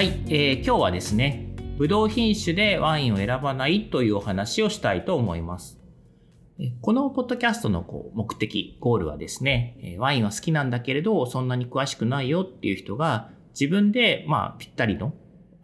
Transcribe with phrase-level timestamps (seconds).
[0.00, 5.78] はい、えー今日はですね、ブドウ品種でワインを選ばないというお話をしたいと思います。
[6.80, 15.12] このポッドキャストのこう目的、ゴールはですね、ワインは好きなんだけれど、そんなに詳しくないよっていう人が自分で、まあ、ぴったりの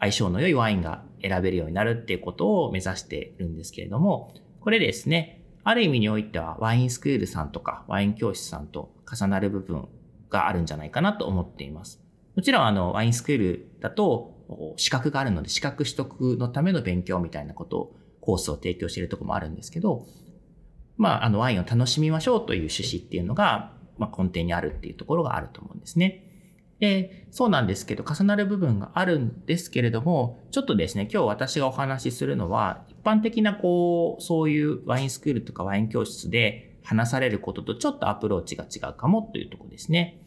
[0.01, 9.89] 相性の良いワインが選べるようになるっていうことを目指しているんですけれども、これですね、ある意味においてはワインスクールさんとかワイン教室さんと重なる部分
[10.29, 12.03] があるんじゃないかなと思っています。
[12.37, 14.36] もちろんあのワインスクールだと
[14.77, 20.07] 資格があるので資格取得のための勉強みたいなことをコースを提供しているところもあるんですけど、
[20.97, 26.27] まああのワインを楽しみましょうという趣旨っていうのが、まあ、根底にあるっていうところがあると思うんですね。
[26.79, 40.21] で、そうなんですけど、重なる部分があるんですけれども、ちょっとですね、今日私がお話しするのは、一般的なこう、そういうワインスクールとかワイン教室で話されることとちょっとアプローチが違うかもというとこですね。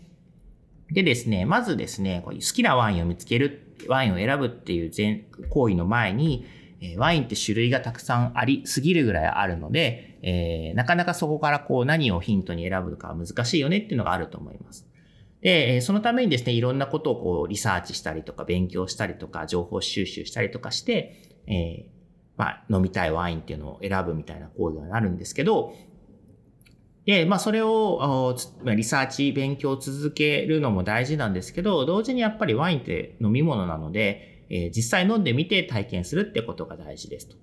[0.92, 6.46] でですね、まずですね、こういう好きなワインを見つける、ワインを選ぶっていう前行為の前に、
[6.82, 14.88] えワインって種類がたくさんありすぎるぐらいあるので、えーなかなかそこからこう何をヒントに選ぶかは難しいよねっていうのがあると思います。
[15.42, 22.00] で、そのためにですね、いろんなことをこうリサーチしたりとか勉強したりとか情報収集したりとかして、えー
[22.38, 25.74] まあ飲みたいワインっていうのを選ぶみたいな行為になるんですけど、
[27.10, 37.36] で、まあそれをリサーチ、勉強を続けるのも大事なんですけど、同時にやっぱりワインって飲み物なので、え実際飲んでみて体験するってことが大事ですと。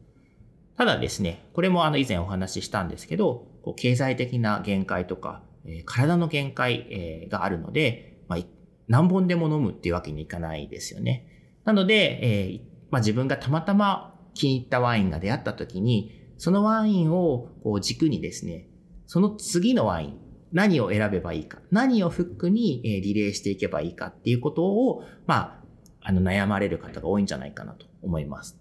[0.77, 8.39] ただですね、これもあの以前お話ししたんですけど、こう経済的な限界とか、え体の限界、があるので、まあ、
[8.87, 11.27] 何本でも飲むっていうわけにいかないですよね。
[11.65, 12.61] なので、えー
[12.93, 18.69] まあ、自分がたまたま気に入ったワインが出会った時に、そのワインをこう軸にですね、
[19.07, 20.19] その次のワイン、
[20.53, 25.61] 何を選べばいいか、何をフックにリレーしていけばいいかっていうことを、ま
[26.03, 28.59] あ、あの悩まれる方が多いんじゃないかなと思います。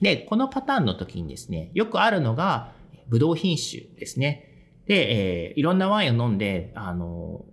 [0.00, 2.72] で、このパターンの時にですね、よくあるのが、
[3.08, 4.44] ブドウ品種ですね。
[4.86, 7.44] で、えーいろんなワインを飲んで、あの、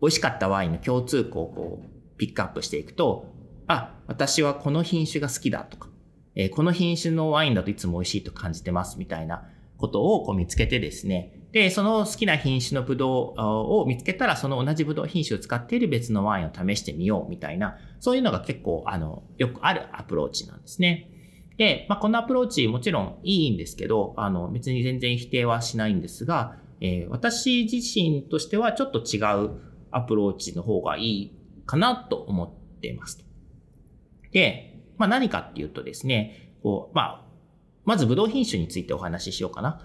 [0.00, 3.32] 美味しかったワインの共通項をこう、ピックアップしていくと、
[3.66, 5.88] あ、私はこの品種が好きだとか、
[6.34, 9.44] えーこの品種のワインだといつも美味しいと感じてますみたいな
[9.76, 21.10] ことをこう見つけてですね、で、その好きな品種のブドウを見つけたら、その同じブドウ品種を使っている別のワインを試してみようみたいな、そういうのが結構、あの、よくあるアプローチなんですね。
[21.56, 29.60] で、まあ、このアプローチもちろんいいんですけど、あの、別に全然否定はしないんですが、えー私自身としてはちょっと違う
[29.92, 33.24] アプローチの方がいいかなと思っています。
[34.32, 37.24] で、まあ、何かっていうとですね、こう、まあ、
[37.84, 39.80] まずブドウ品種についてお話ししようかな。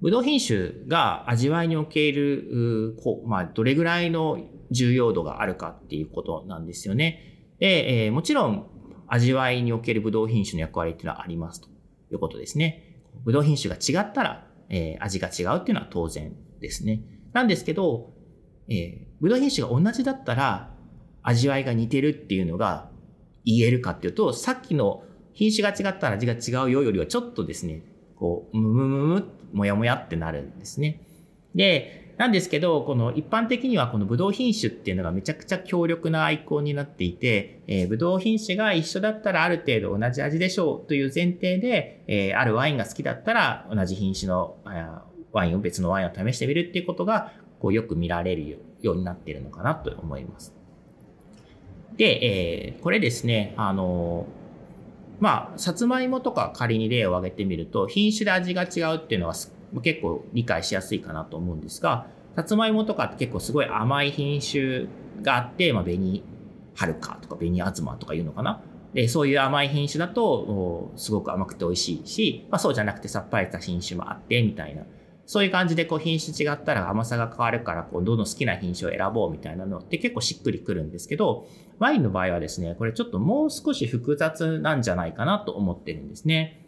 [0.00, 4.38] ブドウ品種が味わいにおける、こうまあ、どれぐらいの
[4.70, 7.54] 重要度があるかっていうことなんですよね。
[7.58, 8.66] で、えーもちろん
[9.06, 13.02] 味わいにおけるブドウ品種の役割っていうのはありますということですね。
[13.24, 17.02] ブドウ品種が違ったら、えー味が違うっていうのは当然ですね。
[17.32, 18.12] なんですけど、
[18.68, 20.74] えーブドウ品種が同じだったら
[21.22, 22.90] 味わいが似てるっていうのが
[23.44, 25.04] 言えるかっていうと、さっきの
[25.34, 27.82] 品種が違ったら味が違うよよりはちょっとですね、
[28.16, 31.00] こう、むむむむ、もやもやってなるんですね。
[31.54, 44.56] で、なんですけど、この一般的にはこのブドウ品種っていうのがめちゃくちゃ強力なアイコンになっていて、えー、ブドウ品種が一緒だったらある程度同じ味でしょうという前提で、えーあるワインが好きだったら同じ品種の
[45.32, 50.54] ワインを別のワインを試してみるっていうことが、こうよく見られるようになっているのかなと思います。
[51.96, 54.26] で、えーこれですね、あの
[55.20, 59.34] まあ、さつまいもとか仮に例を挙げてみると、品種で味が違うっていうのは
[59.82, 62.06] 結構理解しやすいかなと思うんですが、
[62.36, 64.86] さつまいもとかって結構すごい甘い品種
[65.22, 66.22] があって、まあ、紅
[66.74, 68.60] はるかとか紅あずまとかいうのかな。
[68.92, 74.82] で、そういう甘い品種だと、すごく甘くて美味しいし、まあ、そうじゃなくてさっぱりした品種もあって、みたいな。
[75.26, 81.46] そういう感じでこう品種違ったら甘さが変わるから、こうどんどん好きな品種を選ぼうみたいなのって結構しっくりくるんですけど、
[81.78, 86.60] ワインの場合はですね、これちょっともう少し複雑なんじゃないかなと思ってるんですね。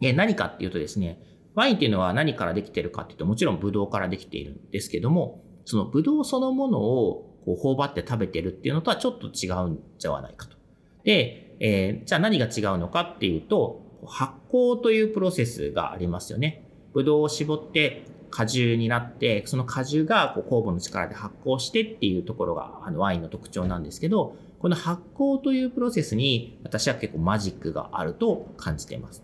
[0.00, 1.22] で何かっていうとですね、
[1.54, 10.56] ワインっていうのは何からできてるかっていうと、もちろんブドウからできているんですけども、そのブドウそのものをこう頬張って食べてるっていうのとはちょっと違うんじゃないかと。
[11.04, 16.65] で、えー、じゃあ何が違うのかっていうと、発酵というプロセスがありますよね。
[16.96, 29.22] ブドウを絞って果汁になって、その果汁がこう酵母の力で発酵してっていうところがあのワインの特徴なんですけど、この発酵というプロセスに私は結構マジックがあると感じています。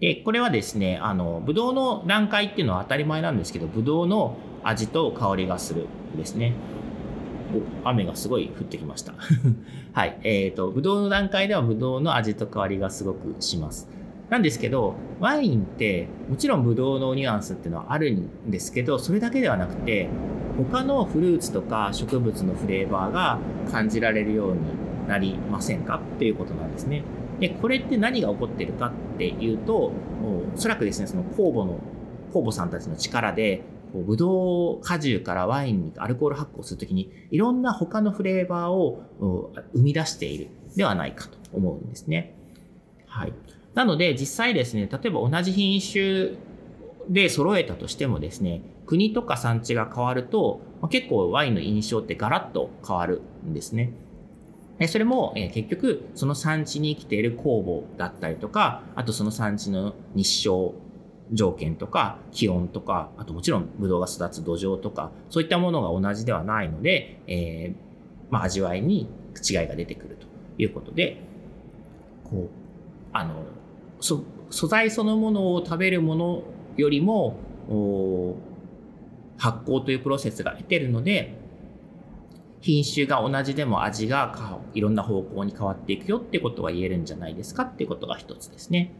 [0.00, 6.54] で、これはですね、あの、ブドウの段階っていうのは当たり前なんですけど、ブドウの味と香りがするですね。
[7.84, 9.12] お、雨がすごい降ってきました。
[9.92, 10.18] はい。
[10.22, 13.90] えっ、ー、と、ブドウの段階ではブドウの味と香りがすごくします。
[14.32, 20.08] なんですけど、ワインってもちろんブドウのニュアンスっていうのはあるんですけど、それだけではなくて、
[20.56, 23.38] 他のフルーツとか植物のフレーバーが
[23.70, 24.60] 感じられるように
[25.06, 26.00] なりませんか？
[26.14, 27.04] っていうことなんですね。
[27.40, 29.92] で、これって何が起こってるかっていうと、
[30.54, 31.78] おそらくですね、その酵母の、
[32.32, 39.02] 酵母さんたちの力で、ブドウ果汁からワインにアルコール発酵するときに、いろんな他のフレーバーを
[39.74, 42.34] 生み出しているではないかと思うんですね。
[43.06, 43.34] はい。
[43.74, 46.36] なので、実際ですね、例えば同じ品種
[47.08, 50.60] で揃えたとしてもですね、国とか産地が変わると、
[50.90, 53.92] 結構ワインの印象ってガラッと変わるんですね。
[54.88, 60.74] それも、え結局、その産地に生きている酵母だったりとか、あとその産地の日照
[61.32, 69.08] 条件とか、気温とか、あともちろんブドウが育つ土壌とか、そういったものが同じではないので、えー、まあ、味わいに
[69.48, 70.26] 違いが出てくると
[70.58, 71.22] いうことで、
[72.24, 72.62] こう、
[73.12, 73.44] あの、
[74.00, 76.42] そ素材そのものを食べるもの
[76.76, 77.36] よりも、
[79.38, 81.34] 発酵というプロセスが得てるので、
[82.60, 88.92] 品種が同じでも味がいろんな方向に変わっていくよってことが言えるんじゃないですかっていうことが一つですね。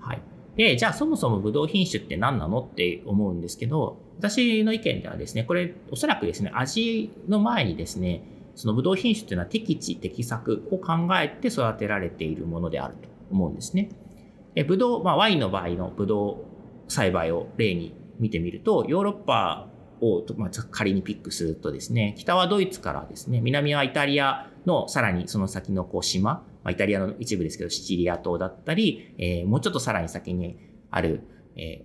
[0.00, 0.22] はい。
[0.56, 8.24] で、じゃあそもそもブドウ品種って何なのって思うんですけど、私の意見ではですね、これおそらくですね、味の前にですね、
[8.56, 13.90] そのブドウ品種っていうのは適地、適作を考えて育てられているものであると思うんですね。
[14.54, 16.46] えブドウ、まあワインの場合のブド
[16.88, 19.68] ウ栽培を例に見てみると、ヨーロッパ
[20.00, 30.58] を、まあ、仮にピックするとですね、北はドイツからですね、南はイタリアのさらにその先のこう島、まあ、イタリアの一部ですけど、シチリア島だったり、えー、もうちょっとさらに先に
[30.90, 31.22] ある、
[31.56, 31.84] え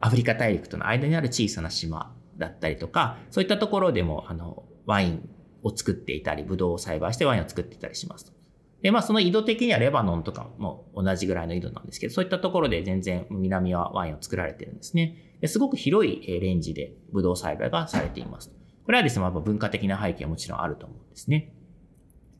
[0.00, 5.28] アフリカ大陸との間にある小さな島だったりとか、そういったところでも、あの、ワイン
[5.62, 8.37] を作っていたり、ブドウを栽培してワインを作っていたりしますと。
[8.82, 15.38] で、まあその緯度的にはレバノンとかも同じぐらいの緯度なんですけど、そういったところで全然南はワインを作られてるんですね。
[15.46, 18.52] すごく広いレンジでブドウ栽培がされています。
[18.84, 21.52] これはですね、まあ、文化的な背景はもちろんあると思うんですね。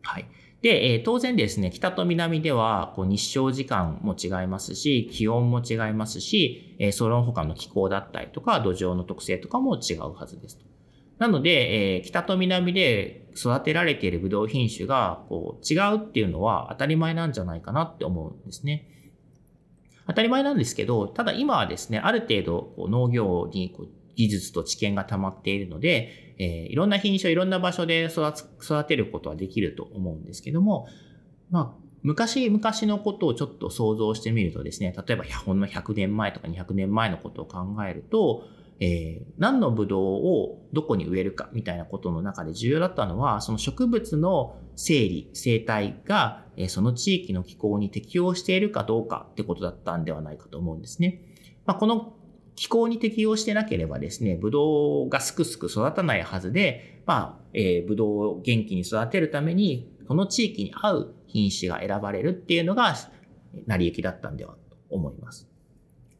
[0.02, 0.26] はい。
[0.62, 10.64] で、え当然ですね、北と南ではこう日照時間も違いますし、気温も違いますし、えその他の気候だったりとか、土壌の特性とかも違うはずですと。
[11.18, 18.88] なので、え北と南で育てられているブドウ品種がこう違うっていうのは当たり前なんじゃないかなって思うんですね。
[20.06, 28.32] 当たり前なんですけど、ただ今はですね、ある程度こう農業にこう技術と知見が溜まっているので、えー、いろんな品種をいろんな場所で育
[28.62, 30.88] 育てることはできると思うんですけども、
[31.50, 38.44] まあ、昔々のことをちょっと想像してみるとですね、例えばほんの100年前とか200年前のことを考えると、
[38.80, 51.22] えー、何のブドウをどこに植えるかみたいなことの中で重要だったのは、その植物の生理、生態が、えー、その地域の気候に適応しているかどうかってことだったんではないかと思うんですね。
[51.66, 52.14] まあ、この
[52.54, 62.94] 気候に適応してなければですね、ブドウがすくすく育たないはずで、まあ、えー、ブドウを元気に育てるために、この地域に合う品種が選ばれるっていうのが、
[63.66, 65.48] 成り行きだったんではと思います。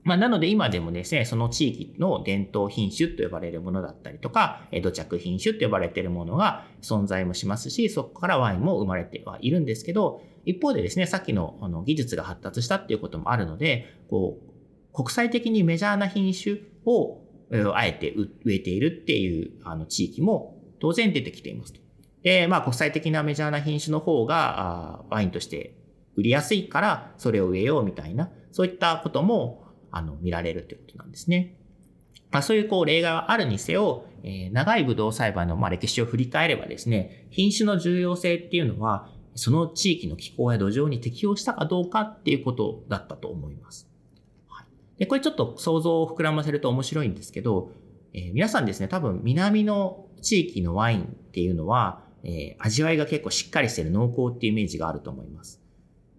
[0.09, 17.21] まあ、なので今でもですね、その地域の伝統品種と呼ばれるものだったりとか、土着品種と呼ばれているものが存在もしますし、そこからワインも生まれてはいるんですけど、一方でですね、さっきのあの技術が発達したっていうこともあるので、こう、国際的にメジャーな品種を
[17.75, 21.81] あえて植えているっていうあの地域も当然出てきていますと。
[22.23, 25.77] で、まあ国際的なメジャーな品種の方がワインとして
[26.17, 31.57] 売りやすいからそれを植えようみたいな、そういったこともあの、見られるということなんですね。
[32.31, 43.89] まあ、そういうこう例外はあるにせよ、えー、長いブドウ栽培のまあ歴史を振り返ればですね、品種の重要性っていうのは、その地域の気候や土壌に適応したかどうかっていうことだったと思います。
[44.49, 44.67] はい、
[44.99, 47.71] でこれちょっと想像を膨らませると面白いんですけど、
[48.13, 55.63] えー、皆さんですね、多分南の地域のワインっていうのは、えー、味わいが結構しっかりしてる濃厚っていうイメージがあると思います。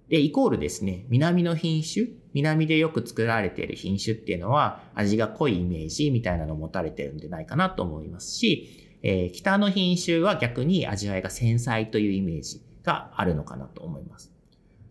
[0.07, 14.31] で、イコールですね、南の品種南でよく作られている品種っていうのは味が濃いイメージみたいなのを持たれてるんじゃないかなと思いますし、えー、北の品種は逆に味わいが繊細というイメージがあるのかなと思います。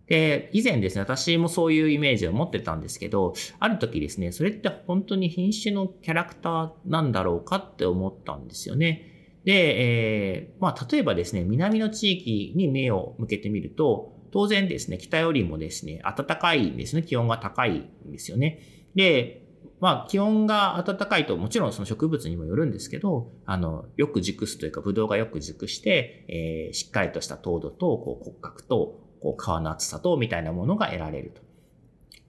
[0.08, 9.40] で、以前ですね、私もそういうイメージを持ってたんですけど、ある時ですね、それって本当に品種のキャラクターなんだろうかって思ったんですよね。
[9.44, 18.60] で、えー、まあ、例えばですね、南の地域に目を向けてみると、当然ですね、北よりもですね、暖かいんですね、気温が高いんですよね。
[18.94, 19.48] で、
[19.80, 31.42] まあ、気温が暖かいと、もちろんその植物にもよるんですけど、あの、よく熟すというか、ブドウがよく熟して、えー、しっかりとした糖度と、こう骨格と、こう、皮の厚さと、みたいなものが得られると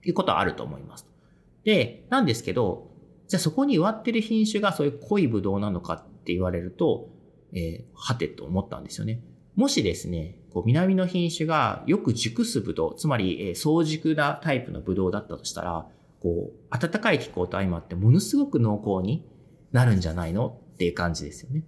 [0.08, 1.08] いうことはあると思います。
[1.64, 2.90] で、なんですけど、
[3.26, 7.10] じゃあそこに植わってる品種がそういう濃いブドウなのかって言われると、
[7.52, 9.22] えー、はてと思ったんですよね。
[9.56, 15.86] もしですね、こう南の品種がよく熟すブドウ、つまり、え、早熟なタイプのブドウだったとしたら、
[16.20, 19.26] こう、暖かい気候と相まってものすごく濃厚に
[19.72, 21.64] なるんじゃないのっていう感じですよね。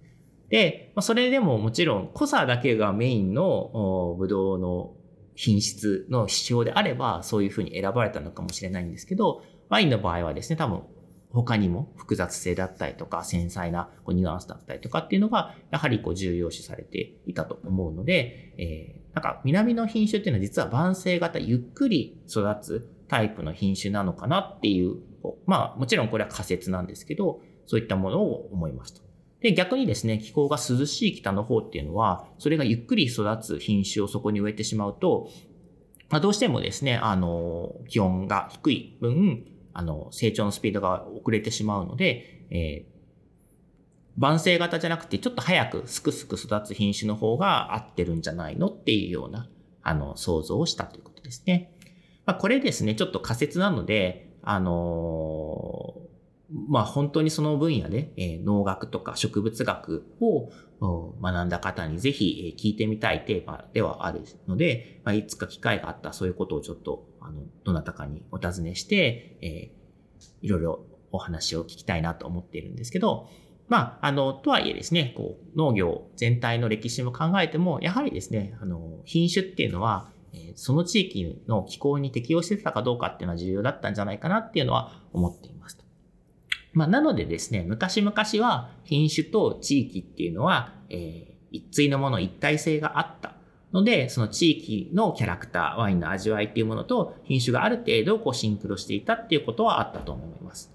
[0.49, 4.93] で、まあ、それでももちろん濃さだけがメインのブドウの
[5.35, 10.81] 品質の指標であれば、そういうふうに選ばれたのかもしれないんですけど、ワインの場合はですね、多分
[11.33, 24.97] 他にも複雑性だったりとか、繊細なこうニュアンスだったりとかっていうのが、やはりこう重要視されていたと思うので、えー、なんか南の品種っていうのは実は晩成型ゆっくり育つタイプの品種なのかなっていう、
[25.47, 29.01] まあもちろんこれは仮説なんですけど、そういったものを思いました。
[29.41, 35.29] で、逆にですね、気候が涼しい北の方っていうのは、それがゆっくり育つ品種をそこに植えてしまうと、
[36.09, 42.93] まあ、どうしてもですね、あの、気温が低い分、あの、成長のスピードが遅れてしまうので、えー、
[44.17, 49.49] 晩成型じゃなくて、ちょっと早くすくすく育つ品種の方が合ってるんじゃないのっていうような、
[49.81, 51.73] あの、想像をしたということですね。
[52.25, 56.13] まあ、これですね、ちょっと仮説なので、あのー
[56.69, 60.51] まあ本当にその分野で、えー、農学とか植物学を
[61.21, 73.29] 学んだ方にぜひ聞いてみたいテーマではあるので、まあ、いつか機会があったらそういうことをちょっと、あの、どなたかにお尋ねして、えー、いろいろお話を聞きたいなと思っているんですけど、
[73.69, 80.11] まあ、あの、とはいえですね、こう、農業全体の歴史も考えても、やはりですね、あの、品種っていうのは、
[80.55, 85.77] その地域の気候に適応してたかどうかっていうのは重要だったんじゃないかなっていうのは思っています。
[86.73, 88.13] まあ、なのでですね、昔々
[88.43, 93.35] は品種と地域っていうのは、えー、一対のもの、一体性があった
[93.73, 100.71] ので、その地域のキャラクター、ワインの味わいっていうものと品種がある程度こうシンクロしていたっていうことはあったと思います。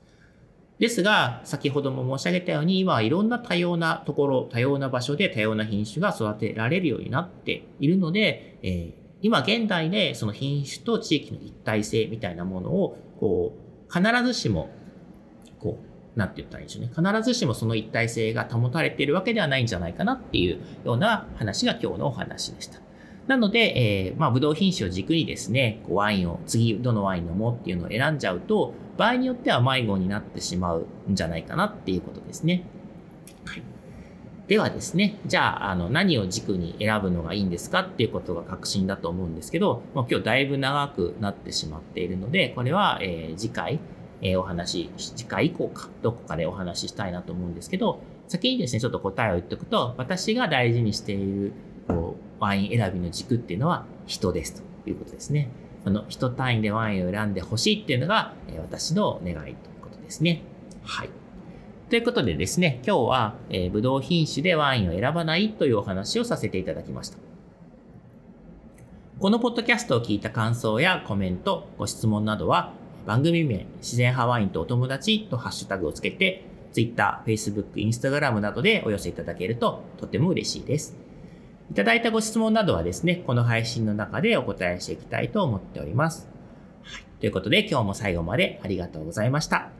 [0.79, 14.71] ですが、先ほども申し上げたように、今はいろんな多様なところ、多様な場所で多様な品種が育てられるようになっているので、えー、今現代でその品種と地域の一体性みたいなものを、こう、必ずしも、
[15.59, 15.79] こ
[16.15, 16.93] う、なんて言ったらいいんでしょうね。
[16.95, 22.88] 必ずしもその一体性が保たれているわけではないんじゃないかなっていうような話が今日のお話でした。
[23.29, 32.65] なので、えー、まあ、ブドウ品種を軸にですね、こうワインを、次どのワイン飲もうっていうのを選んじゃうと、場合によっては迷子になってしまうんじゃないかなっていうことですね。
[33.45, 33.63] はい。
[34.49, 43.79] ではですね、じゃあ、あの、何を軸に選ぶのがいいんですかっていうことが確信だと思うんですけど、もう今日だいぶ長くなってしまっているので、これは、えー、次回、
[44.23, 51.53] えー、お話、次回以降か、どこかでお話ししたいなと思うんですけど、先にですね、ちょっと答えを言っておくと、私が大事にしている、
[51.87, 55.51] こう、ワイン選びの軸っていうのは人ですということですね。
[55.85, 60.43] あの、人単位でワインを選んでほしいっていうのが、え、私の願いということですね。
[60.83, 61.11] はい。
[61.89, 67.19] ということでですね、今日は、えー、ブドウ品種でワインを選ばないというお話をさせていただきました。
[69.19, 72.73] このポッドキャストを聞いた感想やコメント、ご質問などは、
[73.07, 81.08] 番組名、自然派ワインとお友達とハッシュタグをつけて、Twitter、Facebook、Instagram などでお寄せいただけるととても嬉しいです。
[81.71, 86.29] いただいたご質問などはですね、この配信の中でお答えしていきたいと思っております。
[86.83, 87.05] はい。
[87.21, 89.78] ということで今日も最後までありがとうございました。